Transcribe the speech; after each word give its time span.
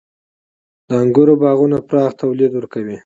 •د 0.87 0.89
انګورو 1.01 1.33
باغونه 1.41 1.77
پراخ 1.89 2.11
تولید 2.21 2.51
ورکوي. 2.55 2.97